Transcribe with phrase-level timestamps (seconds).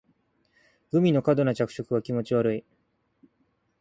[0.89, 2.65] グミの過度な着色は気持ち悪い